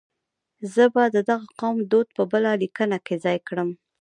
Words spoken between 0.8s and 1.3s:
به د